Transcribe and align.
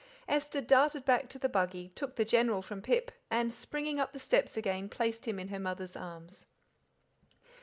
Esther 0.27 0.61
darted 0.61 1.05
back 1.05 1.29
to 1.29 1.37
the 1.37 1.47
buggy, 1.47 1.89
took 1.89 2.15
the 2.15 2.25
General 2.25 2.63
from 2.63 2.81
Pip, 2.81 3.11
and, 3.29 3.53
springing 3.53 3.99
up 3.99 4.13
the 4.13 4.17
steps 4.17 4.57
again, 4.57 4.89
placed 4.89 5.27
him 5.27 5.37
in 5.37 5.49
her 5.49 5.59
mother's 5.59 5.95
arms. 5.95 6.47